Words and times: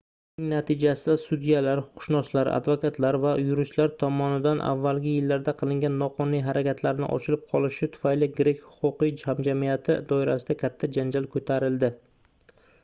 buning 0.37 0.47
natijasida 0.51 1.15
sudyalar 1.23 1.79
huquqshunoslar 1.87 2.47
advokatlar 2.53 3.17
va 3.25 3.33
yuristlar 3.41 3.91
tomonidan 4.03 4.63
avvalgi 4.69 5.13
yillarda 5.17 5.53
qilingan 5.61 5.99
noqonuniy 6.01 6.41
harakatlarning 6.47 7.11
ochilib 7.17 7.43
qolinishi 7.51 7.89
tufayli 7.97 8.29
grek 8.41 8.65
huquqiy 8.79 9.13
hamjamiyati 9.31 9.99
doirasida 10.13 10.57
katta 10.63 10.89
janjal 10.99 11.29
koʻtarildi 11.37 11.91